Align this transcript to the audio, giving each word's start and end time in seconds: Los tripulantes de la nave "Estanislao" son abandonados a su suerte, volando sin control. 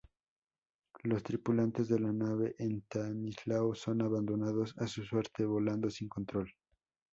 Los 1.03 1.21
tripulantes 1.21 1.87
de 1.87 1.99
la 1.99 2.11
nave 2.11 2.55
"Estanislao" 2.57 3.75
son 3.75 4.01
abandonados 4.01 4.73
a 4.79 4.87
su 4.87 5.03
suerte, 5.03 5.45
volando 5.45 5.91
sin 5.91 6.09
control. 6.09 6.51